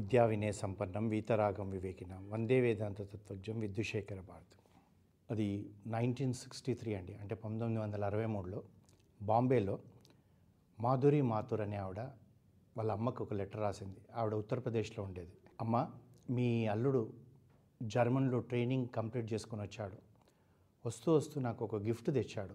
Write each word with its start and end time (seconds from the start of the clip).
విద్యా 0.00 0.24
వినయ 0.24 0.52
సంపన్నం 0.52 1.08
వీతరాగం 1.08 1.70
వివేకినం. 1.70 2.30
వందే 2.30 2.60
వేదాంత 2.60 3.02
తత్వజ్ఞం 3.02 3.60
విద్యుశేఖర 3.60 4.20
భారత్. 4.20 4.70
అది 5.30 5.70
నైన్టీన్ 5.86 6.34
సిక్స్టీ 6.34 6.74
త్రీ 6.74 6.94
అండి. 6.94 7.14
అంటే 7.14 7.34
పంతొమ్మిది 7.34 7.82
వందల 7.82 8.04
అరవై 8.04 8.26
మూడులో 8.26 8.62
బాంబేలో 9.22 9.78
మాధురి 10.80 11.22
మాథుర్ 11.22 11.60
అనే 11.60 11.76
ఆవిడ 11.76 12.00
వాళ్ళ 12.76 12.92
అమ్మకు 12.92 13.24
ఒక 13.24 13.34
లెటర్ 13.34 13.60
రాసింది. 13.60 13.96
ఆవిడ 14.14 14.34
ఉత్తరప్రదేశ్లో 14.34 15.04
ఉండేది. 15.04 15.32
అమ్మ 15.60 15.90
మీ 16.30 16.66
అల్లుడు 16.66 17.12
జర్మన్లో 17.82 18.38
ట్రైనింగ్ 18.38 18.88
కంప్లీట్ 18.88 19.32
చేసుకుని 19.32 19.62
వచ్చాడు. 19.62 19.96
వస్తూ 20.86 21.14
వస్తూ 21.14 21.40
నాకు 21.40 21.64
ఒక 21.64 21.76
గిఫ్ట్ 21.76 22.06
తెచ్చాడు. 22.06 22.54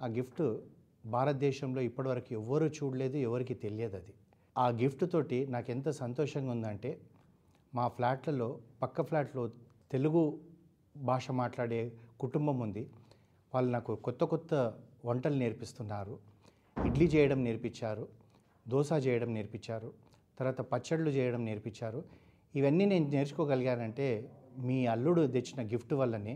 ఆ 0.00 0.06
గిఫ్ట్ 0.06 0.58
భారతదేశంలో 1.06 1.80
ఇప్పటివరకు 1.80 2.32
ఎవ్వరూ 2.32 2.66
చూడలేదు 2.66 3.16
ఎవరికి 3.16 3.54
తెలియదు 3.54 3.96
అది. 3.96 4.14
ఆ 4.60 4.68
గిఫ్ట్ 4.68 5.04
తోటి 5.12 5.46
నాకు 5.46 5.70
ఎంత 5.70 5.88
సంతోషంగా 5.90 6.50
ఉందంటే 6.50 6.90
మా 7.74 7.88
ఫ్లాట్లలో 7.88 8.48
పక్క 8.82 9.02
ఫ్లాట్లో 9.02 9.42
తెలుగు 9.92 10.22
భాష 10.96 11.30
మాట్లాడే 11.30 11.80
కుటుంబం 12.20 12.58
ఉంది. 12.58 12.82
వాళ్ళు 13.54 13.70
నాకు 13.72 13.92
కొత్త 14.06 14.24
కొత్త 14.24 14.54
వంటలు 15.04 15.34
నేర్పిస్తున్నారు. 15.34 16.14
ఇడ్లీ 16.86 17.06
చేయడం 17.06 17.44
నేర్పించారు 17.44 18.04
దోశ 18.68 18.92
చేయడం 19.06 19.34
నేర్పించారు 19.34 19.88
తర్వాత 20.38 20.60
పచ్చళ్ళు 20.72 21.10
చేయడం 21.10 21.44
నేర్పించారు. 21.44 22.00
ఇవన్నీ 22.54 22.84
నేను 22.84 23.08
నేర్చుకోగలిగానంటే 23.08 24.08
మీ 24.58 24.86
అల్లుడు 24.86 25.26
తెచ్చిన 25.26 25.60
గిఫ్ట్ 25.66 25.94
వల్లనే. 25.94 26.34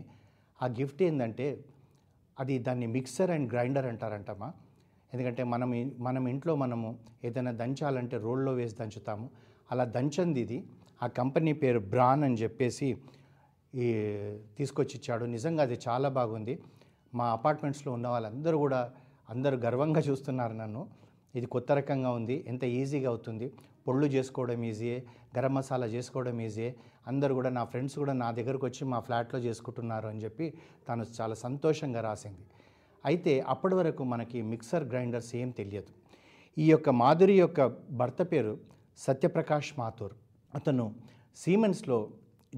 ఆ 0.59 0.67
గిఫ్ట్ 0.67 1.01
ఏంటంటే 1.03 1.47
అది 2.39 2.59
దాన్ని 2.59 2.87
మిక్సర్ 2.87 3.31
అండ్ 3.31 3.47
గ్రైండర్ 3.53 3.85
అంటారంటమ్మా. 3.85 4.49
ఎందుకంటే 5.15 5.43
మనం 5.53 5.69
మనం 6.07 6.23
ఇంట్లో 6.33 6.55
మనము 6.63 6.87
ఏదైనా 7.27 7.51
దంచాలంటే 7.63 8.17
రోల్లో 8.25 8.53
వేసి 8.59 8.75
దంచుతాము. 8.81 9.27
అలా 9.71 9.83
దంచంది 9.97 10.41
ఇది. 10.45 10.57
ఆ 11.03 11.07
కంపెనీ 11.19 11.51
పేరు 11.61 11.79
బ్రాన్ 11.93 12.23
అని 12.27 12.37
చెప్పేసి 12.43 12.87
ఈ 13.83 13.87
తీసుకొచ్చి 14.57 14.93
ఇచ్చాడు 14.97 15.25
నిజంగా 15.35 15.61
అది 15.67 15.77
చాలా 15.87 16.09
బాగుంది. 16.17 16.53
మా 17.13 17.25
అపార్ట్మెంట్స్లో 17.37 17.89
ఉన్న 17.97 18.07
వాళ్ళందరూ 18.07 18.57
కూడా 18.65 18.79
అందరూ 19.29 19.57
గర్వంగా 19.65 20.01
చూస్తున్నారు 20.09 20.53
నన్ను. 20.53 20.81
ఇది 21.35 21.47
కొత్త 21.55 21.71
రకంగా 21.79 22.11
ఉంది. 22.19 22.35
ఎంత 22.51 22.63
ఈజీగా 22.79 23.09
అవుతుంది. 23.13 23.47
పొళ్ళు 23.87 24.07
చేసుకోవడం 24.15 24.61
ఈజీయే 24.63 24.99
గరం 25.37 25.53
మసాలా 25.55 25.87
చేసుకోవడం 25.95 26.37
ఈజీయే 26.47 26.69
అందరూ 27.07 27.33
కూడా 27.39 27.49
నా 27.57 27.63
ఫ్రెండ్స్ 27.71 27.95
కూడా 28.01 28.13
నా 28.23 28.29
దగ్గరకు 28.39 28.65
వచ్చి 28.65 28.83
మా 28.93 28.99
ఫ్లాట్లో 29.07 29.39
చేసుకుంటున్నారు 29.39 30.07
అని 30.11 30.21
చెప్పి 30.25 30.45
తాను 30.87 31.05
చాలా 31.19 31.35
సంతోషంగా 31.45 32.01
రాసింది. 32.09 32.45
అయితే 33.09 33.33
అప్పటి 33.53 33.75
వరకు 33.79 34.03
మనకి 34.13 34.39
మిక్సర్ 34.51 34.85
గ్రైండర్స్ 34.91 35.31
ఏం 35.41 35.49
తెలియదు. 35.59 35.91
ఈ 36.57 36.65
యొక్క 36.71 36.89
మాధురి 37.01 37.35
యొక్క 37.43 37.65
భర్త 37.99 38.21
పేరు 38.31 38.53
సత్యప్రకాష్ 39.05 39.71
మాథూర్. 39.79 40.15
అతను 40.57 40.85
సీమెన్స్లో 41.43 41.99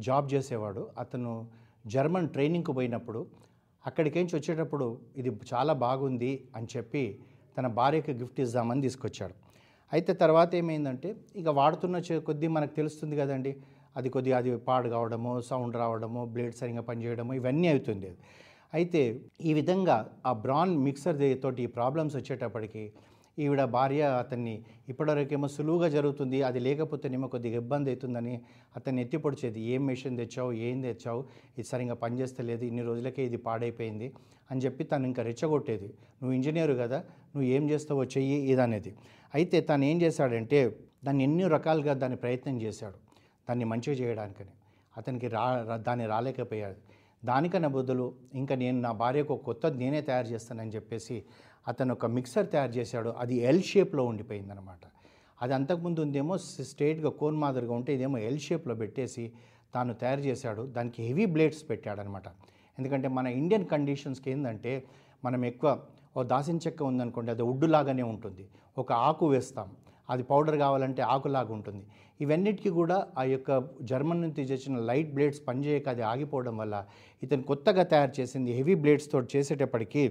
జాబ్ 0.07 0.27
చేసేవాడు. 0.33 0.83
అతను 1.03 1.33
జర్మన్ 1.93 2.29
ట్రైనింగ్కి 2.35 2.73
పోయినప్పుడు 2.77 3.21
అక్కడికేంచి 3.83 4.33
వచ్చేటప్పుడు 4.37 4.85
ఇది 5.19 5.31
చాలా 5.51 5.73
బాగుంది 5.85 6.31
అని 6.57 6.67
చెప్పి 6.75 7.03
తన 7.57 7.67
భార్యకి 7.79 8.13
గిఫ్ట్ 8.21 8.39
ఇద్దామని 8.45 8.81
తీసుకొచ్చాడు. 8.87 9.35
అయితే 9.91 10.11
తర్వాత 10.21 10.51
ఏమైందంటే 10.61 11.09
ఇక 11.41 11.49
వాడుతున్న 11.59 11.99
కొద్దీ 12.29 12.47
మనకు 12.55 12.73
తెలుస్తుంది 12.79 13.15
కదండి 13.21 13.51
అది 13.97 14.07
కొద్దిగా 14.15 14.37
అది 14.41 14.49
పాడు 14.67 14.87
కావడము 14.95 15.31
సౌండ్ 15.49 15.75
రావడము 15.81 16.21
బ్లేడ్ 16.33 16.55
సరిగా 16.59 16.81
పనిచేయడము 16.89 17.31
ఇవన్నీ 17.39 17.67
అవుతుంది 17.73 18.09
అయితే 18.73 19.19
ఈ 19.45 19.53
విధంగా 19.53 20.13
ఆ 20.25 20.33
బ్రాన్ 20.33 20.77
మిక్సర్ 20.77 21.43
తోటి 21.43 21.65
ప్రాబ్లమ్స్ 21.65 22.15
వచ్చేటప్పటికి 22.15 22.91
ఈవిడ 23.39 23.63
భార్య 23.63 24.01
అతన్ని 24.01 24.61
ఇప్పటివరకేమో 24.89 25.47
సులువుగా 25.47 25.89
జరుగుతుంది 25.89 26.41
అది 26.41 26.59
లేకపోతేనేమో 26.59 27.27
కొద్దిగా 27.27 27.55
ఇబ్బంది 27.55 27.89
అవుతుందని 27.89 28.41
అతన్ని 28.75 29.01
ఎత్తి 29.01 29.17
పొడిచేది 29.17 29.61
ఏం 29.61 29.85
మెషిన్ 29.85 30.17
తెచ్చావు? 30.17 30.51
ఏం 30.51 30.81
తెచ్చావు? 30.81 31.21
ఇది 31.57 31.63
సరిగా 31.63 31.93
పనిచేస్తలేదు 31.93 32.65
ఇన్ని 32.65 32.81
రోజులకే 32.81 33.25
ఇది 33.25 33.37
పాడైపోయింది 33.37 34.13
అని 34.51 34.61
చెప్పి 34.61 34.83
తను 34.83 35.05
ఇంకా 35.05 35.23
రెచ్చగొట్టేది. 35.23 35.85
నువ్వు 35.85 36.31
ఇంజనీరు 36.31 36.73
కదా 36.73 36.97
నువ్వు 36.97 37.43
ఏం 37.43 37.69
చేస్తావో 37.69 38.03
చెయ్యి 38.03 38.51
ఇదనేది. 38.51 38.95
అయితే 39.33 39.61
తను 39.61 39.83
ఏం 39.83 40.01
చేశాడంటే 40.01 40.79
దాన్ని 41.05 41.23
ఎన్ని 41.23 41.47
రకాలుగా 41.47 41.93
దాన్ని 41.93 42.17
ప్రయత్నం 42.17 42.61
చేశాడు 42.61 42.95
దాన్ని 43.49 43.65
మంచిగా 43.65 43.95
చేయడానికని. 43.95 44.49
అతనికి 44.97 45.27
రా- 45.27 45.75
దాన్ని 45.75 46.05
రాలేకపోయాడు. 46.05 46.96
దానికన్నా 47.25 47.69
బదులు 47.69 48.13
ఇంకా 48.33 48.55
నేను 48.55 48.81
నా 48.81 48.91
భార్యకు 48.91 49.33
ఒక 49.33 49.43
కొత్తది 49.43 49.77
నేనే 49.77 50.01
తయారు 50.01 50.27
చేస్తానని 50.27 50.71
చెప్పేసి 50.71 51.23
అతను 51.67 51.93
ఒక 51.93 52.05
మిక్సర్ 52.05 52.49
తయారు 52.49 52.71
చేశాడు. 52.71 53.09
అది 53.09 53.35
ఎల్ 53.35 53.63
షేప్లో 53.63 54.03
ఉండిపోయిందనమాట 54.03 54.83
అది 55.41 55.53
అంతకుముందు 55.53 55.99
ఉందేమో 55.99 56.37
స్ట్రేట్గా 56.37 57.09
కోన్ 57.09 57.37
మాదిరిగా 57.37 57.73
ఉంటే 57.73 57.93
ఇదేమో 57.93 58.17
ఎల్ 58.17 58.39
షేప్లో 58.39 58.75
పెట్టేసి 58.75 59.31
తాను 59.73 59.93
తయారు 59.93 60.21
చేశాడు. 60.21 60.61
దానికి 60.61 61.03
హెవీ 61.03 61.25
బ్లేడ్స్ 61.25 61.69
పెట్టాడనమాట 61.69 62.27
ఎందుకంటే 62.79 63.07
మన 63.07 63.27
ఇండియన్ 63.27 63.65
కండిషన్స్కి 63.65 64.31
ఏంటంటే 64.31 64.83
మనం 65.23 65.45
ఎక్కువ 65.45 65.79
ఓ 66.17 66.23
దాసిన 66.23 66.57
చెక్క 66.57 66.83
ఉందనుకోండి 66.83 67.31
అది 67.31 67.41
ఉడ్డులాగానే 67.41 68.03
ఉంటుంది. 68.03 68.47
ఒక 68.77 68.91
ఆకు 68.91 69.27
వేస్తాం. 69.27 69.71
అది 70.09 70.23
పౌడర్ 70.31 70.57
కావాలంటే 70.63 71.01
ఆకులాగా 71.13 71.51
ఉంటుంది. 71.57 71.83
ఇవన్నిటికీ 72.23 72.69
కూడా 72.79 72.97
ఆ 73.21 73.23
యొక్క 73.33 73.49
జర్మన్ 73.89 74.21
నుంచి 74.25 74.45
తెచ్చిన 74.51 74.79
లైట్ 74.89 75.11
బ్లేడ్స్ 75.15 75.41
పనిచేయక 75.47 75.87
అది 75.95 76.03
ఆగిపోవడం 76.11 76.55
వల్ల 76.61 76.75
ఇతను 77.23 77.43
కొత్తగా 77.51 77.83
తయారు 77.93 78.13
చేసింది 78.19 78.51
హెవీ 78.59 78.75
బ్లేడ్స్తో 78.83 79.19
చేసేటప్పటికీ 79.33 80.03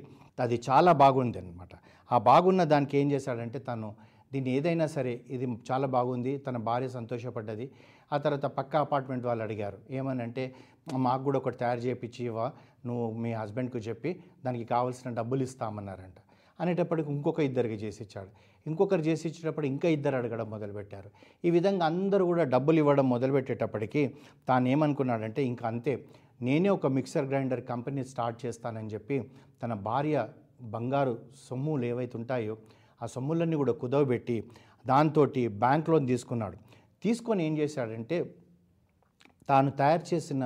అది 0.45 0.59
చాలా 0.69 0.93
బాగుంది 1.03 1.39
అనమాట 1.43 1.73
ఆ 2.11 2.19
బాగున్న 2.31 2.65
దానికి 2.75 2.95
ఏం 3.01 3.09
చేశాడంటే 3.15 3.59
తను 3.69 3.89
దీన్ని 4.33 4.51
ఏదైనా 4.57 4.87
సరే 4.95 5.13
ఇది 5.35 5.47
చాలా 5.69 5.87
బాగుంది 5.97 6.33
తన 6.47 6.57
భార్య 6.69 6.89
సంతోషపడ్డది. 6.97 7.67
ఆ 8.15 8.17
తర్వాత 8.25 8.47
పక్క 8.59 8.77
అపార్ట్మెంట్ 8.87 9.25
వాళ్ళు 9.29 9.43
అడిగారు 9.47 9.79
ఏమనంటే 9.99 10.45
మాకు 11.07 11.23
కూడా 11.27 11.39
ఒకటి 11.43 11.59
తయారు 11.63 11.81
చేయించి 11.87 12.21
ఇవ్వ 12.29 12.41
నువ్వు 12.87 13.05
మీ 13.23 13.31
హస్బెండ్కి 13.41 13.83
చెప్పి 13.89 14.11
దానికి 14.45 14.67
కావాల్సిన 14.75 15.09
డబ్బులు 15.19 15.43
ఇస్తామన్నారంట. 15.49 16.19
అనేటప్పటికి 16.61 17.09
ఇంకొక 17.15 17.41
ఇద్దరికి 17.41 17.77
చేసి 17.85 18.01
ఇచ్చాడు. 18.03 18.31
ఇంకొకరు 18.67 19.03
చేసి 19.09 19.25
ఇచ్చేటప్పుడు 19.29 19.67
ఇంకా 19.67 19.89
ఇద్దరు 19.89 20.17
అడగడం 20.17 20.49
మొదలుపెట్టారు. 20.51 21.09
ఈ 21.45 21.51
విధంగా 21.51 21.85
అందరూ 21.87 22.25
కూడా 22.27 22.45
డబ్బులు 22.55 22.79
ఇవ్వడం 22.79 23.07
మొదలుపెట్టేటప్పటికి 23.09 24.03
తాను 24.49 24.69
ఏమనుకున్నాడంటే 24.69 25.43
ఇంకా 25.45 25.67
అంతే 25.69 25.95
నేనే 26.43 26.69
ఒక 26.69 26.87
మిక్సర్ 26.97 27.29
గ్రైండర్ 27.29 27.63
కంపెనీ 27.73 28.05
స్టార్ట్ 28.05 28.39
చేస్తానని 28.47 28.91
చెప్పి 28.95 29.19
తన 29.63 29.75
భార్య 29.89 30.17
బంగారు 30.75 31.15
సొమ్ములు 31.49 31.85
ఏవైతే 31.85 32.17
ఉంటాయో 32.19 32.57
ఆ 33.03 33.07
సొమ్ములన్నీ 33.07 33.57
కూడా 33.57 33.73
కుదవబెట్టి 33.83 34.37
దాంతో 34.87 35.23
బ్యాంక్ 35.65 35.89
లోన్ 35.89 36.07
తీసుకున్నాడు. 36.09 36.57
తీసుకొని 37.03 37.41
ఏం 37.47 37.55
చేశాడంటే 37.59 38.19
తాను 39.49 39.71
తయారు 39.71 40.05
చేసిన 40.15 40.43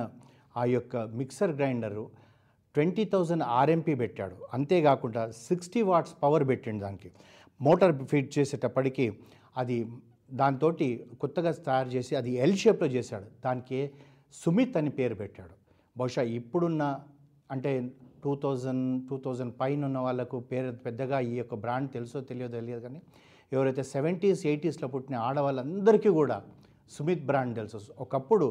ఆ 0.57 0.63
యొక్క 0.65 0.95
mixer 1.19 1.51
grinder 1.51 2.03
twenty 2.75 3.03
thousand 3.13 3.43
RMP 3.59 3.93
పెట్టాడు. 3.95 4.35
అంతేకాకుండా 4.53 5.21
సిక్స్టీ 5.47 5.81
వాట్స్ 5.89 6.15
పవర్ 6.23 6.45
పెట్టిండు 6.51 6.81
దానికి. 6.85 7.09
మోటార్ 7.61 7.93
ఫిట్ 8.11 8.39
చేసేటప్పటికి 8.39 9.05
అది 9.57 9.77
దాంతో 10.41 10.69
కొత్తగా 11.21 11.51
తయారు 11.51 11.89
చేసి 11.89 12.13
అది 12.15 12.31
ఎల్ 12.43 12.57
షేప్లో 12.57 12.87
చేశాడు. 12.97 13.27
దానికి 13.45 13.79
సుమిత్ 14.33 14.77
అని 14.77 14.91
పేరు 14.99 15.15
పెట్టాడు. 15.15 15.53
బహుశా 15.97 16.21
ఇప్పుడున్న 16.39 16.83
అంటే 17.51 17.71
టూ 18.23 18.31
థౌజండ్ 18.43 18.85
టూ 19.09 19.15
థౌజండ్ 19.25 19.53
పైన 19.61 19.85
ఉన్న 19.85 19.99
వాళ్ళకు 19.99 20.37
పేరు 20.51 20.71
పెద్దగా 20.85 21.17
ఈ 21.31 21.33
యొక్క 21.41 21.55
బ్రాండ్ 21.55 21.89
తెలుసో 21.93 22.21
తెలియదో 22.21 22.51
తెలియదు 22.59 22.81
కానీ 22.85 23.01
ఎవరైతే 23.53 23.83
సెవెంటీస్ 23.83 24.41
ఎయిటీస్లో 24.45 24.87
పుట్టిన 24.87 25.15
ఆడవాళ్ళందరికీ 25.27 26.09
కూడా 26.19 26.37
సుమిత్ 26.91 27.25
బ్రాండ్ 27.25 27.53
తెలుసు. 27.59 27.79
ఒకప్పుడు 27.99 28.47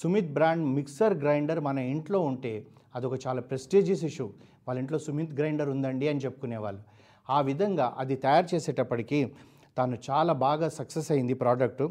సుమిత్ 0.00 0.32
బ్రాండ్ 0.36 0.64
మిక్సర్ 0.78 1.14
గ్రైండర్ 1.14 1.60
మన 1.60 1.78
ఇంట్లో 1.94 2.20
ఉంటే 2.20 2.52
అదొక 2.96 3.26
చాలా 3.26 3.40
ప్రెస్టీజియస్ 3.40 4.04
ఇష్యూ. 4.04 4.30
వాళ్ళ 4.68 4.80
ఇంట్లో 4.80 4.98
సుమిత్ 4.98 5.34
గ్రైండర్ 5.34 5.68
ఉందండి 5.68 6.08
అని 6.08 6.18
చెప్పుకునేవాళ్ళు. 6.18 6.82
ఆ 7.30 7.40
విధంగా 7.40 7.94
అది 7.98 8.16
తయారు 8.16 8.54
చేసేటప్పటికి 8.54 9.32
తాను 9.76 9.98
చాలా 10.10 10.32
బాగా 10.32 10.68
సక్సెస్ 10.68 11.12
అయింది 11.12 11.34
ప్రోడక్ట్. 11.34 11.82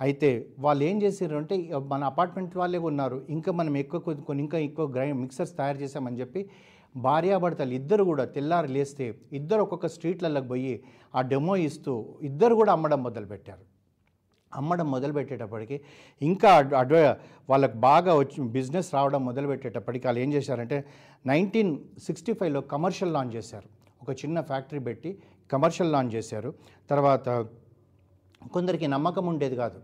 అయితే 0.00 0.48
వాళ్ళు 0.58 0.84
ఏం 0.84 1.02
చేశారు 1.02 1.36
అంటే 1.36 1.70
మన 1.78 2.04
అపార్ట్మెంట్ 2.04 2.56
వాళ్ళే 2.56 2.78
ఉన్నారు 2.78 3.26
ఇంకా 3.30 3.52
మనం 3.52 3.76
ఎక్కువ 3.76 4.00
కొద్ది- 4.00 4.24
కొన్ని 4.24 4.44
ఇంకా 4.44 4.58
ఎక్కువ 4.58 4.86
గ్రై 4.86 5.12
మిక్సర్స్ 5.12 5.56
తయారు 5.56 5.78
చేసామని 5.78 6.20
చెప్పి 6.20 6.50
భార్యాభర్తలు 6.96 7.72
ఇద్దరు 7.72 8.04
కూడా 8.04 8.24
తెల్లారి 8.24 8.68
లేస్తే 8.68 9.18
ఇద్దరు 9.32 9.62
ఒక్కొక్క 9.62 9.86
స్ట్రీట్లలోకి 9.86 10.48
పోయి 10.48 10.82
ఆ 11.14 11.20
డెమో 11.20 11.56
ఇస్తూ 11.56 12.18
ఇద్దరు 12.22 12.54
కూడా 12.54 12.72
అమ్మడం 12.72 13.02
మొదలుపెట్టారు. 13.02 13.71
అమ్మడం 14.54 14.90
మొదలుపెట్టేటప్పటికి 14.90 15.80
ఇంకా 16.22 16.70
అడ్వ 16.78 17.16
వాళ్ళకి 17.50 17.76
బాగా 17.76 18.14
వచ్చి 18.14 18.44
బిజినెస్ 18.48 18.94
రావడం 18.94 19.24
మొదలుపెట్టేటప్పటికి 19.24 20.06
వాళ్ళు 20.06 20.20
ఏం 20.20 20.32
చేశారంటే 20.32 20.84
నైన్టీన్ 21.26 21.78
సిక్స్టీ 22.02 22.32
ఫైవ్లో 22.32 22.60
కమర్షియల్ 22.60 23.12
లాంచ్ 23.12 23.34
చేశారు. 23.34 23.68
ఒక 24.02 24.10
చిన్న 24.10 24.40
ఫ్యాక్టరీ 24.40 24.78
పెట్టి 24.78 25.18
కమర్షియల్ 25.52 25.92
లాంచ్ 25.92 26.14
చేశారు. 26.14 26.54
తర్వాత 26.90 27.28
కొందరికి 28.52 28.86
నమ్మకం 28.86 29.26
ఉండేది 29.26 29.56
కాదు. 29.56 29.80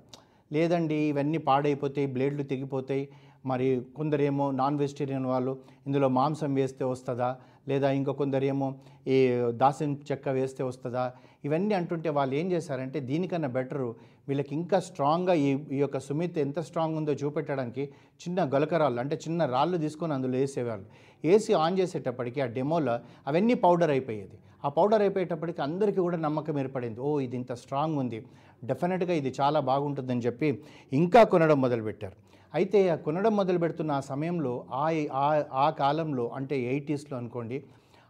లేదండి 0.53 0.95
ఇవన్నీ 0.95 1.39
పాడైపోతాయి 1.39 2.07
బ్లేడ్లు 2.07 2.43
తెగిపోతాయి 2.43 3.09
మరి 3.47 3.83
కొందరేమో 3.97 4.51
నాన్ 4.51 4.79
వెజిటేరియన్ 4.79 5.27
వాళ్ళు 5.27 5.59
ఇందులో 5.87 6.09
మాంసం 6.09 6.55
వేస్తే 6.55 6.85
వస్తుందా? 6.85 7.37
లేదా 7.69 7.91
ఇంకా 7.91 8.13
కొందరేమో 8.13 8.75
ఈ 9.07 9.19
దాసిన 9.49 9.93
చెక్క 9.93 10.29
వేస్తే 10.29 10.63
వస్తుందా? 10.65 11.13
ఇవన్నీ 11.45 11.75
అంటుంటే 11.75 12.09
వాళ్ళు 12.09 12.35
ఏం 12.35 12.53
చేశారంటే 12.53 13.01
దీనికన్నా 13.01 13.49
బెటరు 13.49 13.95
వీళ్ళకి 14.29 14.55
ఇంకా 14.55 14.81
స్ట్రాంగ్గా 14.81 15.35
ఈ 15.35 15.59
ఈ 15.73 15.77
యొక్క 15.77 15.99
సుమిత్ 15.99 16.39
ఎంత 16.39 16.59
స్ట్రాంగ్ 16.61 16.97
ఉందో 16.97 17.13
చూపెట్టడానికి 17.13 17.83
చిన్న 18.29 18.45
గొలకరాళ్ళు 18.45 19.01
అంటే 19.01 19.17
చిన్న 19.17 19.45
రాళ్ళు 19.45 19.79
తీసుకొని 19.79 20.13
అందులో 20.13 20.39
వేసేవాళ్ళు. 20.39 20.87
వేసి 21.25 21.53
ఆన్ 21.53 21.79
చేసేటప్పటికి 21.79 22.41
ఆ 22.41 22.45
డెమోలో 22.45 22.99
అవన్నీ 23.27 23.55
పౌడర్ 23.55 23.91
అయిపోయేది. 23.91 24.39
ఆ 24.65 24.69
పౌడర్ 24.69 25.03
అయిపోయేటప్పటికి 25.03 25.63
అందరికీ 25.63 26.01
కూడా 26.01 26.17
నమ్మకం 26.17 26.59
ఏర్పడింది. 26.59 27.01
ఓ 27.01 27.21
ఇది 27.21 27.37
ఇంత 27.37 27.53
స్ట్రాంగ్ 27.53 27.99
ఉంది. 27.99 28.25
డెఫినెట్గా 28.65 29.13
ఇది 29.13 29.35
చాలా 29.41 29.61
బాగుంటుందని 29.61 30.21
చెప్పి 30.21 30.63
ఇంకా 30.93 31.23
కొనడం 31.23 31.61
మొదలుపెట్టారు. 31.61 32.13
అయితే 32.55 32.89
ఆ 32.89 32.95
కొనడం 32.95 33.37
మొదలు 33.37 33.59
పెడుతున్న 33.59 33.93
ఆ 33.93 34.01
సమయంలో 34.01 34.65
ఆ 34.73 35.07
ఆ- 35.13 35.45
ఆ 35.53 35.71
కాలంలో 35.71 36.29
అంటే 36.29 36.61
ఎయిటీస్లో 36.61 37.19
అనుకోండి 37.19 37.63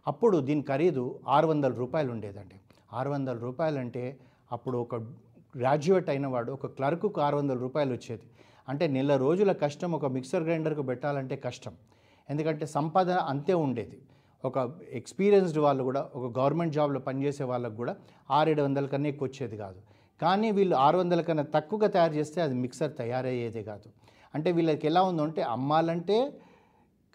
అప్పుడు 0.07 0.37
దీని 0.37 0.61
ఖరీదు 0.61 1.19
ఆరు 1.27 1.47
వందల 1.47 1.73
రూపాయలు 1.73 2.11
ఉండేదండి. 2.11 2.55
ఆరు 2.93 3.09
వందల 3.09 3.37
రూపాయలంటే 3.37 4.17
అప్పుడు 4.51 4.77
ఒక 4.77 4.95
గ్రాడ్యుయేట్ 5.57 6.09
అయినవాడు 6.09 6.51
ఒక 6.51 6.65
క్లర్కుకు 6.65 7.21
ఆరు 7.21 7.37
వందల 7.37 7.57
రూపాయలు 7.57 7.91
వచ్చేది 7.91 8.21
అంటే 8.69 8.87
నెల 8.87 9.15
రోజుల 9.15 9.51
కష్టం 9.51 9.91
ఒక 9.91 10.05
మిక్సర్ 10.05 10.43
గ్రైండర్కు 10.43 10.81
పెట్టాలంటే 10.81 11.35
కష్టం. 11.35 11.73
ఎందుకంటే 12.29 12.65
సంపాదన 12.65 13.13
అంతే 13.13 13.53
ఉండేది. 13.53 13.99
ఒక 14.45 14.71
ఎక్స్పీరియన్స్డ్ 14.91 15.59
వాళ్ళు 15.59 15.83
కూడా 15.83 16.09
ఒక 16.15 16.39
గవర్నమెంట్ 16.39 16.73
జాబ్లో 16.73 16.99
పనిచేసే 16.99 17.43
వాళ్ళకు 17.43 17.75
కూడా 17.75 17.95
ఆరేడు 18.31 18.61
వందల 18.61 18.85
కన్నా 18.85 19.09
ఎక్కువ 19.09 19.27
వచ్చేది 19.27 19.57
కాదు. 19.57 19.79
కానీ 20.21 20.51
వీళ్ళు 20.51 20.75
ఆరు 20.75 20.97
వందల 20.97 21.21
కన్నా 21.21 21.45
తక్కువగా 21.55 21.87
తయారు 21.87 22.13
చేస్తే 22.13 22.41
అది 22.41 22.53
మిక్సర్ 22.53 22.93
తయారయ్యేదే 22.97 23.63
కాదు. 23.63 23.89
అంటే 24.35 24.51
వీళ్ళకి 24.51 24.87
ఎలా 24.87 25.01
ఉందంటే 25.01 25.41
అమ్మాలంటే 25.41 26.31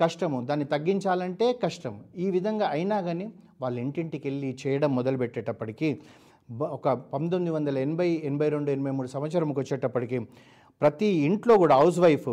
కష్టము 0.01 0.47
దాన్ని 0.47 0.65
తగ్గించాలంటే 0.65 1.53
కష్టం 1.53 2.05
ఈ 2.17 2.31
విధంగా 2.31 2.67
అయినా 2.67 3.01
కానీ 3.01 3.33
వాళ్ళ 3.65 3.77
ఇంటింటికి 3.87 4.25
వెళ్ళి 4.29 4.51
చేయడం 4.63 4.91
మొదలుపెట్టేటప్పటికీ 4.99 5.89
ఒక 6.79 6.89
పంతొమ్మిది 7.13 7.53
వందల 7.57 7.77
ఎనభై 7.87 8.09
ఎనభై 8.31 8.49
రెండు 8.55 8.71
ఎనభై 8.77 8.93
మూడు 8.97 9.09
సంవత్సరంకి 9.15 9.59
వచ్చేటప్పటికి 9.63 10.19
ప్రతి 10.83 11.09
ఇంట్లో 11.29 11.55
కూడా 11.63 11.75
హౌస్ 11.81 12.01
వైఫ్ 12.05 12.31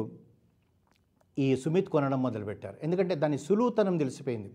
ఈ 1.37 1.47
సుమిత్ 1.63 1.89
కొనడం 1.93 2.19
మొదలుపెట్టారు. 2.27 2.77
ఎందుకంటే 2.85 3.13
దాని 3.23 3.37
సులువుతనం 3.45 3.95
తెలిసిపోయింది. 4.01 4.49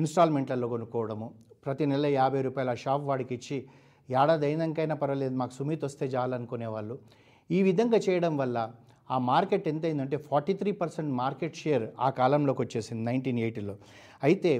ఇన్స్టాల్మెంట్లలో 0.00 0.66
కొనుక్కోవడము 0.72 1.26
ప్రతి 1.66 1.84
నెల 1.90 2.06
యాభై 2.20 2.40
రూపాయల 2.46 2.72
షాప్ 2.82 3.04
వాడికి 3.10 3.32
ఇచ్చి 3.38 3.56
ఏడాది 4.08 4.46
అయినాకైనా 4.48 4.96
పర్వాలేదు 5.02 5.34
మాకు 5.42 5.54
సుమిత్ 5.58 5.84
వస్తే 5.88 6.06
చాలనుకునేవాళ్ళు. 6.14 6.96
ఈ 7.50 7.60
విధంగా 7.68 7.98
చేయడం 8.06 8.34
వల్ల 8.42 8.58
ఆ 9.14 9.16
మార్కెట్ 9.30 9.66
ఎంత 9.70 9.84
అయిందంటే 9.88 10.16
forty 10.28 10.54
three 10.60 10.70
percent 10.82 11.10
market 11.22 11.56
share 11.62 11.84
ఆ 12.06 12.08
కాలంలోకి 12.20 12.60
వచ్చేసింది 12.64 13.02
నైన్టీన్ 13.08 13.38
ఎయిటీలో. 13.44 13.74
అయితే 14.26 14.52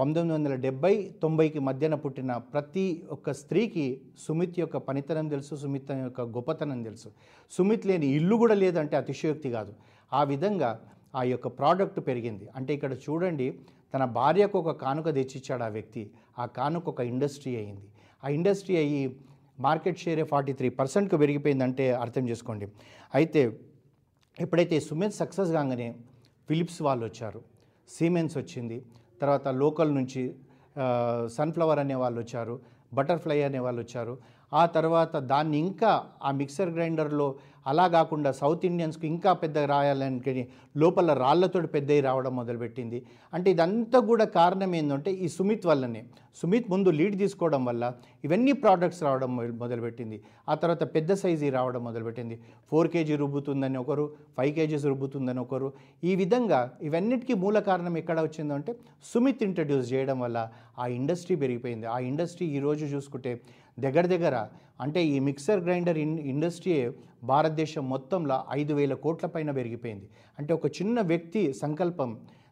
పంతొమ్మిది 0.00 0.34
వందల 0.34 0.54
డెబ్బై 0.54 0.92
తొంభైకి 1.22 1.58
మధ్యన 1.58 1.94
పుట్టిన 2.02 2.32
ప్రతి 2.52 2.84
ఒక్క 3.14 3.32
స్త్రీకి 3.40 3.86
సుమిత్ 4.24 4.58
యొక్క 4.60 4.76
పనితనం 4.76 5.26
తెలుసు 5.28 5.54
సుమిత్ 5.62 5.90
యొక్క 5.90 6.20
గొప్పతనం 6.36 6.82
తెలుసు. 6.82 7.08
సుమిత్ 7.56 7.84
లేని 7.86 8.06
ఇల్లు 8.18 8.36
కూడా 8.42 8.54
లేదంటే 8.54 8.96
అతిశయోక్తి 8.96 9.50
కాదు. 9.50 9.72
ఆ 10.12 10.20
విధంగా 10.22 10.70
ఆ 11.14 11.22
యొక్క 11.22 11.48
ప్రోడక్ట్ 11.58 12.00
పెరిగింది. 12.08 12.46
అంటే 12.56 12.74
ఇక్కడ 12.74 12.92
చూడండి 13.06 13.48
తన 13.94 14.04
భార్యకు 14.04 14.56
ఒక 14.58 14.72
కానుక 14.84 15.08
తెచ్చిచ్చాడు 15.18 15.64
ఆ 15.68 15.70
వ్యక్తి. 15.76 16.02
ఆ 16.38 16.46
కానుక 16.58 16.88
ఒక 16.88 17.00
ఇండస్ట్రీ 17.12 17.56
అయ్యింది 17.56 17.86
ఆ 18.24 18.28
ఇండస్ట్రీ 18.38 18.76
అయ్యి 18.76 19.02
మార్కెట్ 19.66 19.98
షేరే 19.98 20.24
ఫార్టీ 20.32 20.52
త్రీ 20.60 20.68
పర్సెంట్కి 20.80 21.16
పెరిగిపోయిందంటే 21.16 21.86
అర్థం 22.04 22.24
చేసుకోండి. 22.30 22.68
అయితే 23.14 23.42
ఎప్పుడైతే 24.40 24.80
సుమిత్ 24.80 25.18
సక్సెస్ 25.20 25.52
కాగానే 25.58 25.90
ఫిలిప్స్ 26.48 26.80
వాళ్ళు 26.88 27.04
వచ్చారు. 27.04 27.42
సీమెన్స్ 27.88 28.36
వచ్చింది. 28.38 28.78
తర్వాత 29.22 29.48
లోకల్ 29.62 29.94
నుంచి 29.94 30.22
సన్ఫ్లవర్ 31.36 31.78
అనే 31.78 31.96
వాళ్ళు 32.02 32.20
వచ్చారు 32.20 32.54
బటర్ఫ్లై 32.94 33.42
అనే 33.42 33.58
వాళ్ళు 33.58 33.80
వచ్చారు. 33.82 34.14
ఆ 34.52 34.62
తర్వాత 34.66 35.16
దాన్ని 35.32 35.58
ఇంకా 35.58 35.92
ఆ 36.22 36.30
మిక్సర్ 36.40 36.70
గ్రైండర్లో 36.70 37.26
అలా 37.66 37.88
కాకుండా 37.88 38.32
సౌత్ 38.32 38.66
ఇండియన్స్కి 38.66 39.06
ఇంకా 39.06 39.32
పెద్దగా 39.32 39.66
రాయాలని 39.66 40.46
లోపల 40.76 41.12
రాళ్ళతో 41.12 41.60
పెద్దవి 41.60 42.00
రావడం 42.00 42.36
మొదలుపెట్టింది. 42.36 43.02
అంటే 43.34 43.50
ఇదంతా 43.50 44.00
కూడా 44.00 44.24
కారణం 44.24 44.74
ఏంటంటే 44.74 45.12
ఈ 45.12 45.28
సుమిత్ 45.28 45.66
వల్లనే. 45.66 46.04
సుమిత్ 46.42 46.70
ముందు 46.70 46.90
లీడ్ 46.90 47.18
తీసుకోవడం 47.18 47.64
వల్ల 47.64 47.92
ఇవన్నీ 48.24 48.52
ప్రోడక్ట్స్ 48.52 49.02
రావడం 49.02 49.36
మొదలుపెట్టింది. 49.36 50.22
ఆ 50.48 50.54
తర్వాత 50.54 50.94
పెద్ద 50.94 51.12
సైజు 51.12 51.50
రావడం 51.50 51.84
మొదలుపెట్టింది. 51.84 52.40
ఫోర్ 52.70 52.88
కేజీ 52.88 53.16
రుబ్బుతుందని 53.16 53.78
ఒకరు 53.78 54.12
ఫైవ్ 54.38 54.54
కేజీస్ 54.54 54.84
రుబ్బుతుందని 54.84 55.40
ఒకరు. 55.40 55.72
ఈ 56.04 56.14
విధంగా 56.14 56.70
ఇవన్నిటికీ 56.82 57.34
మూల 57.34 57.58
కారణం 57.58 57.96
ఎక్కడ 57.96 58.20
వచ్చిందంటే 58.20 58.76
సుమిత్ 59.12 59.42
ఇంట్రడ్యూస్ 59.42 59.92
చేయడం 59.92 60.20
వల్ల 60.20 60.48
ఆ 60.78 60.86
ఇండస్ట్రీ 60.86 61.36
పెరిగిపోయింది. 61.36 61.86
ఆ 61.86 61.98
ఇండస్ట్రీ 61.98 62.46
ఈరోజు 62.46 62.84
చూసుకుంటే 62.84 63.40
దగ్గర 63.80 64.06
దగ్గర 64.06 64.46
అంటే 64.84 65.00
ఈ 65.14 65.16
మిక్సర్ 65.28 65.62
గ్రైండర్ 65.66 65.98
ఇన్ 66.04 66.16
ఇండస్ట్రీయే 66.32 66.84
భారతదేశం 67.30 67.84
మొత్తంలో 67.92 68.36
ఐదు 68.60 68.72
వేల 68.78 68.94
కోట్ల 69.04 69.26
పైన 69.34 69.50
పెరిగిపోయింది. 69.58 70.06
అంటే 70.38 70.52
ఒక 70.58 70.66
చిన్న 70.78 71.00
వ్యక్తి 71.10 71.42
సంకల్పం 71.62 72.10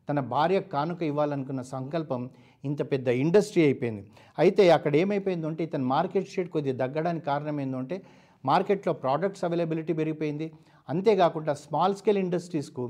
తన 0.09 0.21
భార్య 0.35 0.59
కానుక 0.75 1.01
ఇవ్వాలనుకున్న 1.11 1.63
సంకల్పం 1.75 2.23
ఇంత 2.69 2.81
పెద్ద 2.93 3.09
ఇండస్ట్రీ 3.23 3.63
అయిపోయింది. 3.69 4.03
అయితే 4.43 4.65
అక్కడ 4.77 4.93
ఏమైపోయిందంటే 5.03 5.63
ఇతను 5.69 5.87
మార్కెట్ 5.95 6.33
షేర్ 6.35 6.49
కొద్దిగా 6.55 6.79
తగ్గడానికి 6.83 7.27
కారణం 7.31 7.57
ఏంటంటే 7.65 7.99
మార్కెట్లో 8.45 8.93
ప్రోడక్ట్స్ 9.05 9.45
అవైలబిలిటీ 9.47 9.93
పెరిగిపోయింది. 10.01 10.47
అంతేకాకుండా 10.89 11.53
స్మాల్ 11.65 11.97
స్కేల్ 12.01 12.21
ఇండస్ట్రీస్కు 12.25 12.85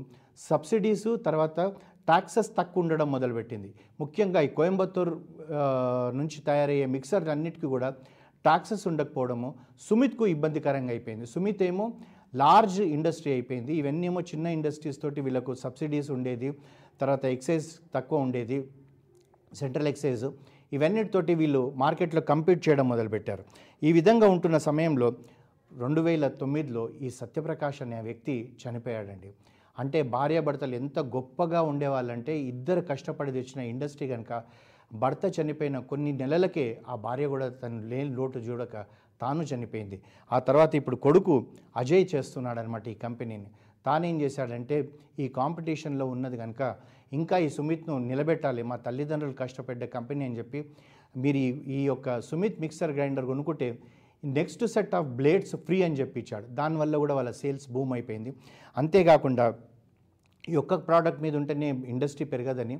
సబ్సిడీసు 0.49 1.11
తర్వాత 1.27 1.59
ట్యాక్సెస్ 2.09 2.49
తక్కువ 2.59 2.83
ఉండడం 2.83 3.07
మొదలుపెట్టింది. 3.15 3.69
ముఖ్యంగా 4.01 4.39
ఈ 4.47 4.49
కోయంబత్తూర్ 4.59 5.11
నుంచి 6.19 6.37
తయారయ్యే 6.49 6.87
మిక్సర్ 6.95 7.27
అన్నిటికీ 7.35 7.67
కూడా 7.75 7.89
ట్యాక్సెస్ 8.43 8.87
ఉండకపోవడము 8.87 9.55
సుమిత్కు 9.81 10.27
ఇబ్బందికరంగా 10.27 10.89
అయిపోయింది. 10.89 11.25
సుమిత్ 11.25 11.63
ఏమో 11.63 11.93
లార్జ్ 12.35 12.81
ఇండస్ట్రీ 12.81 13.31
అయిపోయింది. 13.31 13.75
ఇవన్నీ 13.75 14.07
ఏమో 14.07 14.21
చిన్న 14.21 14.47
ఇండస్ట్రీస్ 14.47 15.01
తోటి 15.01 15.21
వీళ్ళకు 15.21 15.53
సబ్సిడీస్ 15.53 16.11
ఉండేది. 16.11 16.51
తర్వాత 17.01 17.25
ఎక్సైజ్ 17.25 17.67
తక్కువ 17.95 18.19
ఉండేది. 18.19 18.67
సెంట్రల్ 19.53 19.87
ఎక్సైజ్ 19.87 20.25
ఇవన్నిటితోటి 20.73 21.33
వీళ్ళు 21.35 21.73
మార్కెట్లో 21.75 22.21
కంపీట్ 22.21 22.69
చేయడం 22.69 22.89
మొదలుపెట్టారు. 22.89 23.43
ఈ 23.83 23.91
విధంగా 23.91 24.27
ఉంటున్న 24.29 24.57
సమయంలో 24.57 25.13
రెండు 25.77 26.01
వేల 26.01 26.27
తొమ్మిదిలో 26.27 26.89
ఈ 27.01 27.09
సత్యప్రకాష్ 27.09 27.81
అనే 27.81 28.01
వ్యక్తి 28.01 28.53
చనిపోయాడండి. 28.61 29.33
అంటే 29.79 30.01
భార్యాభర్తలు 30.01 30.75
ఎంత 30.75 30.99
గొప్పగా 30.99 31.61
ఉండేవాళ్ళంటే 31.61 32.39
ఇద్దరు 32.39 32.81
కష్టపడి 32.81 33.31
తెచ్చిన 33.31 33.59
ఇండస్ట్రీ 33.59 34.07
కనుక 34.07 34.43
భర్త 34.93 35.31
చనిపోయిన 35.41 35.79
కొన్ని 35.79 36.11
నెలలకే 36.11 36.81
ఆ 36.87 36.95
భార్య 36.95 37.27
కూడా 37.27 37.49
తను 37.49 37.87
లేని 37.87 38.15
లోటు 38.15 38.39
చూడక 38.39 38.85
తాను 39.21 39.43
చనిపోయింది. 39.43 40.01
ఆ 40.31 40.39
తర్వాత 40.39 40.75
ఇప్పుడు 40.75 40.95
కొడుకు 40.95 41.47
అజయ్ 41.77 42.05
చేస్తున్నాడనమాట 42.15 42.87
ఈ 42.87 42.93
కంపెనీని. 42.93 43.45
తానేం 43.85 44.21
చేశాడంటే 44.21 44.89
ఈ 45.19 45.27
కాంపిటీషన్లో 45.27 46.05
ఉన్నది 46.05 46.37
కనుక 46.37 46.75
ఇంకా 47.13 47.37
ఈ 47.37 47.49
సుమిత్ను 47.49 47.99
నిలబెట్టాలి 47.99 48.63
మా 48.63 48.75
తల్లిదండ్రులు 48.75 49.33
కష్టపడ్డ 49.33 49.85
కంపెనీ 49.85 50.25
అని 50.25 50.37
చెప్పి 50.37 50.65
మీరు 51.17 51.37
ఈ- 51.37 51.61
ఈ 51.67 51.83
యొక్క 51.83 52.21
సుమిత్ 52.21 52.61
మిక్సర్ 52.61 52.91
గ్రైండర్ 52.91 53.25
కొనుక్కుంటే 53.25 53.79
next 54.23 54.67
set 54.67 54.95
of 54.95 55.07
blades 55.07 55.55
free 55.55 55.81
అని 55.81 55.95
చెప్పి 55.95 56.19
ఇచ్చాడు 56.19 56.47
దానివల్ల 56.47 56.97
కూడా 56.97 57.15
వాళ్ళ 57.15 57.31
సేల్స్ 57.31 57.71
బూమ్ 57.71 57.93
అయిపోయింది. 57.93 58.33
అంతేకాకుండా 58.77 59.53
ఈ 60.49 60.55
ఒక్క 60.55 60.87
ప్రోడక్ట్ 60.87 61.21
మీద 61.21 61.35
ఉంటేనే 61.35 61.69
ఇండస్ట్రీ 61.69 62.25
పెరగదని 62.25 62.79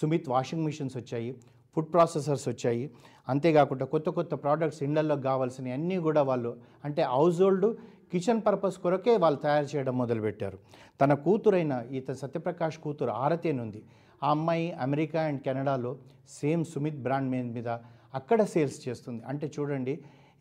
సుమిత్ 0.00 0.28
వాషింగ్ 0.34 0.64
మిషన్స్ 0.68 0.96
వచ్చాయి 1.00 1.30
ఫుడ్ 1.76 1.90
ప్రాసెసర్స్ 1.94 2.46
వచ్చాయి. 2.50 2.84
అంతేకాకుండా 3.32 3.84
కొత్త 3.92 4.08
కొత్త 4.18 4.32
ప్రోడక్ట్స్ 4.44 4.80
ఇండ్లలో 4.86 5.16
కావాల్సినవి 5.28 5.72
అన్నీ 5.76 5.96
కూడా 6.06 6.22
వాళ్ళు 6.30 6.50
అంటే 6.86 7.02
హౌస్ 7.14 7.40
హోల్డ్ 7.44 7.66
కిచెన్ 8.12 8.42
పర్పస్ 8.46 8.76
కొరకే 8.82 9.14
వాళ్ళు 9.22 9.38
తయారు 9.44 9.68
చేయడం 9.72 9.94
మొదలుపెట్టారు. 10.02 10.58
తన 11.00 11.12
కూతురైన 11.24 11.74
ఈత 11.98 12.10
సత్యప్రకాష్ 12.22 12.78
కూతురు 12.84 13.12
ఆరతి 13.24 13.48
అని 13.52 13.60
ఉంది. 13.66 13.80
ఆ 14.24 14.28
అమ్మాయి 14.34 14.66
అమెరికా 14.86 15.20
అండ్ 15.28 15.40
కెనడాలో 15.46 15.92
సేమ్ 16.38 16.62
సుమిత్ 16.72 17.00
బ్రాండ్ 17.06 17.30
మీద 17.34 17.46
మీద 17.56 17.70
అక్కడ 18.18 18.40
సేల్స్ 18.54 18.78
చేస్తుంది. 18.86 19.22
అంటే 19.30 19.46
చూడండి 19.56 19.94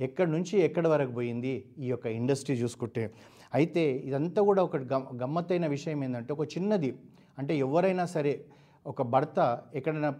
ఎక్కడి 0.07 0.29
నుంచి 0.36 0.55
ఎక్కడి 0.67 0.89
వరకు 0.93 1.12
పోయింది 1.17 1.53
ఈ 1.83 1.88
యొక్క 1.93 2.05
ఇండస్ట్రీ 2.19 2.55
చూసుకుంటే. 2.62 3.03
అయితే 3.57 3.83
ఇదంతా 4.10 4.41
కూడా 4.50 4.62
ఒక 4.67 4.77
గమ్ 4.93 5.07
గమ్మత్తైన 5.22 5.65
విషయం 5.75 6.00
ఏంటంటే 6.05 6.31
ఒక 6.38 6.45
చిన్నది 6.53 6.91
అంటే 7.39 7.53
ఎవరైనా 7.65 8.05
సరే 8.15 8.33
ఒక 8.86 9.02
భర్త 9.13 9.40
ఎక్కడైనా 9.80 10.12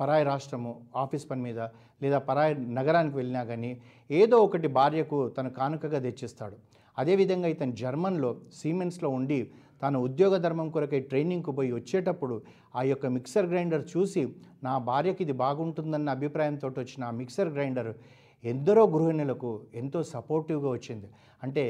పరాయి 0.00 0.24
రాష్ట్రము 0.24 0.72
ఆఫీస్ 1.02 1.24
పని 1.30 1.42
మీద 1.46 1.60
లేదా 2.02 2.18
పరాయి 2.28 2.54
నగరానికి 2.78 3.16
వెళ్ళినా 3.16 3.42
కానీ 3.44 3.70
ఏదో 4.10 4.36
ఒకటి 4.46 4.68
భార్యకు 4.78 5.18
తను 5.36 5.50
కానుకగా 5.58 5.98
తెచ్చిస్తాడు. 6.06 6.56
అదేవిధంగా 6.98 7.48
ఇతను 7.54 7.74
జర్మన్లో 7.82 8.30
సీమెన్స్లో 8.60 9.08
ఉండి 9.18 9.40
తాను 9.82 9.98
ఉద్యోగ 10.06 10.34
ధర్మం 10.44 10.68
కొరకై 10.74 11.00
ట్రైనింగ్కు 11.10 11.52
పోయి 11.58 11.72
వచ్చేటప్పుడు 11.78 12.36
ఆ 12.78 12.82
యొక్క 12.90 13.06
మిక్సర్ 13.16 13.50
గ్రైండర్ 13.52 13.84
చూసి 13.92 14.22
నా 14.66 14.72
భార్యకి 14.88 15.22
ఇది 15.26 15.34
బాగుంటుందన్న 15.42 16.08
అభిప్రాయంతో 16.18 16.68
వచ్చిన 16.80 17.04
ఆ 17.10 17.12
మిక్సర్ 17.20 17.52
గ్రైండర్ 17.56 17.92
ఎందరో 18.44 18.82
గృహిణులకు 18.94 19.50
ఎంతో 19.74 20.00
సపోర్టివ్గా 20.14 20.70
వచ్చింది. 20.76 21.08
అంటే 21.42 21.64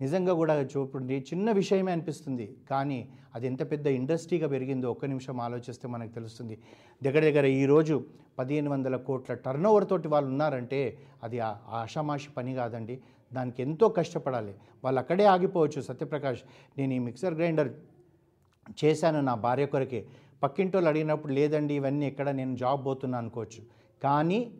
నిజంగా 0.00 0.34
కూడా 0.34 0.60
చూపండి 0.60 1.14
చిన్న 1.14 1.52
విషయమే 1.52 1.92
అనిపిస్తుంది. 1.92 2.56
కానీ 2.70 3.08
అది 3.34 3.46
ఎంత 3.46 3.70
పెద్ద 3.70 3.86
ఇండస్ట్రీగా 3.86 4.48
పెరిగిందో 4.48 4.90
ఒక్క 4.90 5.04
నిమిషం 5.04 5.40
ఆలోచిస్తే 5.40 5.88
మనకు 5.88 6.12
తెలుస్తుంది. 6.12 6.58
దగ్గర 7.04 7.20
దగ్గర 7.20 7.46
ఈరోజు 7.46 8.04
పదిహేను 8.38 8.70
వందల 8.70 8.96
కోట్ల 8.96 9.34
టర్న్ 9.34 9.66
ఓవర్ 9.66 9.88
తోటి 9.88 10.08
వాళ్ళు 10.08 10.30
ఉన్నారంటే 10.30 10.98
అది 11.22 11.40
ఆషామాషి 11.68 12.28
పని 12.30 12.54
కాదండి. 12.54 13.00
దానికి 13.32 13.62
ఎంతో 13.62 13.88
కష్టపడాలి. 13.88 14.54
వాళ్ళు 14.84 14.98
అక్కడే 14.98 15.24
ఆగిపోవచ్చు. 15.24 15.80
సత్యప్రకాష్ 15.80 16.40
నేను 16.78 16.94
ఈ 16.94 16.98
మిక్సర్ 16.98 17.34
గ్రైండర్ 17.34 17.72
చేశాను 18.84 19.20
నా 19.20 19.34
భార్య 19.34 19.66
కొరకే. 19.66 20.06
పక్కింటోళ్ళు 20.42 20.88
అడిగినప్పుడు 20.88 21.32
లేదండి 21.32 21.74
ఇవన్నీ 21.74 22.06
ఎక్కడ 22.06 22.28
నేను 22.28 22.56
జాబ్ 22.56 22.86
పోతున్నా 22.86 23.18
అనుకోవచ్చు. 23.18 23.62
కానీ 24.02 24.52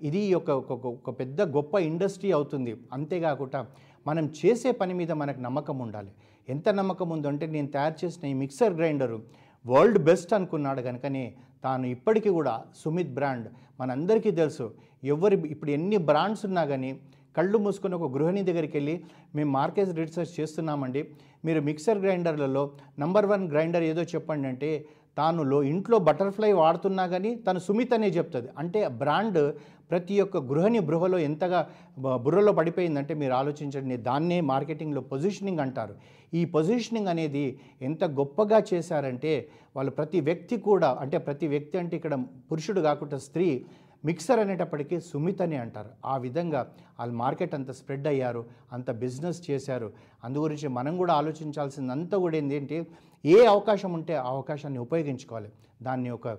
ఇది 0.00 0.34
ఒక 0.34 0.50
ఒక- 0.50 0.92
ఒక 0.92 1.20
పెద్ద 1.20 1.42
గొప్ప 1.42 1.74
ఇండస్ట్రీ 1.74 2.32
అవుతుంది. 2.32 2.76
అంతేకాకుండా 2.92 3.66
మనం 4.06 4.24
చేసే 4.38 4.70
పని 4.80 4.94
మీద 5.00 5.12
మనకు 5.22 5.40
నమ్మకం 5.46 5.76
ఉండాలి. 5.86 6.10
ఎంత 6.48 6.68
నమ్మకం 6.80 7.08
ఉందంటే 7.16 7.44
నేను 7.56 7.68
తయారు 7.76 7.96
చేసిన 8.02 8.24
ఈ 8.32 8.34
మిక్సర్ 8.42 8.76
గ్రైండరు 8.78 9.18
వరల్డ్ 9.64 9.98
బెస్ట్ 10.08 10.32
అనుకున్నాడు 10.38 10.80
కనుకనే 10.88 11.24
తాను 11.64 11.86
ఇప్పటికీ 11.94 12.30
కూడా 12.38 12.54
సుమిత్ 12.80 13.14
బ్రాండ్. 13.18 13.46
మనందరికీ 13.80 14.30
తెలుసు 14.40 14.66
ఎవరి 15.14 15.36
ఇప్పుడు 15.54 15.70
ఎన్ని 15.78 15.98
బ్రాండ్స్ 16.10 16.44
ఉన్నా 16.48 16.64
కానీ 16.72 16.90
కళ్ళు 17.36 17.58
మూసుకొని 17.64 17.94
ఒక 17.98 18.06
గృహిణి 18.16 18.42
దగ్గరికి 18.48 18.74
వెళ్ళి 18.78 18.94
మేము 19.36 19.50
మార్కెట్ 19.56 19.90
రీసెర్చ్ 19.98 20.34
చేస్తున్నామండి. 20.38 21.00
మీరు 21.46 21.60
మిక్సర్ 21.68 22.02
గ్రైండర్లలో 22.04 22.62
నంబర్ 23.02 23.28
వన్ 23.32 23.44
గ్రైండర్ 23.52 23.84
ఏదో 23.90 24.02
చెప్పండి 24.14 24.46
అంటే 24.52 24.70
తాను 25.18 25.42
లో 25.50 25.58
ఇంట్లో 25.72 25.96
బటర్ఫ్లై 26.08 26.50
వాడుతున్నా 26.62 27.04
కానీ 27.12 27.30
తను 27.46 27.60
సుమిత్ 27.66 27.94
అనే 27.96 28.08
చెప్తుంది. 28.16 28.48
అంటే 28.60 28.80
బ్రాండ్ 29.02 29.40
ప్రతి 29.90 30.14
ఒక్క 30.24 30.36
గృహిణి 30.50 30.80
బృహలో 30.88 31.18
ఎంతగా 31.26 31.58
బుర్రలో 32.24 32.52
పడిపోయిందంటే 32.58 33.14
మీరు 33.22 33.34
ఆలోచించండి. 33.40 33.96
దాన్నే 34.08 34.38
మార్కెటింగ్లో 34.52 35.02
పొజిషనింగ్ 35.12 35.62
అంటారు. 35.64 35.94
ఈ 36.38 36.42
పొజిషనింగ్ 36.54 37.10
అనేది 37.12 37.44
ఎంత 37.88 38.04
గొప్పగా 38.20 38.58
చేశారంటే 38.70 39.34
వాళ్ళు 39.76 39.92
ప్రతి 39.98 40.20
వ్యక్తి 40.28 40.56
కూడా 40.68 40.90
అంటే 41.02 41.18
ప్రతి 41.28 41.46
వ్యక్తి 41.54 41.76
అంటే 41.82 41.94
ఇక్కడ 42.00 42.14
పురుషుడు 42.50 42.82
కాకుండా 42.88 43.18
స్త్రీ 43.28 43.48
మిక్సర్ 44.04 44.40
అనేటప్పటికీ 44.40 45.00
సుమిత్ 45.00 45.42
అని 45.42 45.56
అంటారు. 45.56 45.90
ఆ 46.04 46.16
విధంగా 46.16 46.60
వాళ్ళు 46.98 47.14
మార్కెట్ 47.14 47.54
అంత 47.54 47.70
స్ప్రెడ్ 47.70 48.06
అయ్యారు 48.06 48.44
అంత 48.72 48.90
బిజినెస్ 48.90 49.50
చేశారు. 49.50 49.92
అందు 50.24 50.38
గురించి 50.38 50.68
మనం 50.68 50.96
కూడా 50.96 51.14
ఆలోచించాల్సిందంతా 51.14 52.18
కూడా 52.18 52.36
ఏంటంటే 52.36 52.86
ఏ 53.24 53.44
అవకాశం 53.44 53.92
ఉంటే 53.92 54.14
ఆ 54.14 54.28
అవకాశాన్ని 54.28 54.78
ఉపయోగించుకోవాలి. 54.78 55.50
దాన్ని 55.82 56.10
ఒక 56.10 56.38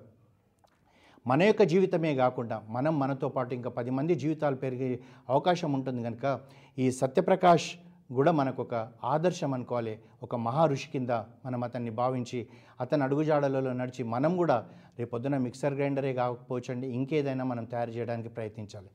మన 1.27 1.43
యొక్క 1.43 1.63
జీవితమే 1.63 2.15
కాకుండా 2.15 2.63
మనం 2.69 2.99
మనతో 2.99 3.29
పాటు 3.29 3.53
ఇంకా 3.53 3.69
పది 3.69 3.91
మంది 3.91 4.15
జీవితాలు 4.15 4.55
పెరిగే 4.55 4.99
అవకాశం 5.29 5.73
ఉంటుంది 5.73 6.03
కనుక 6.03 6.39
ఈ 6.77 6.91
సత్యప్రకాష్ 6.91 7.75
కూడా 8.13 8.31
మనకు 8.31 8.61
ఒక 8.61 8.89
ఆదర్శం 9.03 9.53
అనుకోవాలి. 9.53 9.99
ఒక 10.23 10.35
మహా 10.35 10.65
ఋషి 10.65 10.89
కింద 10.89 11.09
మనం 11.09 11.63
అతన్ని 11.63 11.89
భావించి 11.89 12.47
అతని 12.81 13.03
అడుగుజాడలలో 13.03 13.73
నడిచి 13.73 14.03
మనం 14.03 14.37
కూడా 14.37 14.65
రేపొద్దున 14.99 15.37
మిక్సర్ 15.37 15.73
గ్రైండరే 15.73 16.13
కాకపోవచ్చండి. 16.13 16.87
ఇంకేదైనా 16.87 17.43
మనం 17.43 17.65
తయారు 17.65 17.89
చేయడానికి 17.89 18.29
ప్రయత్నించాలి. 18.29 18.87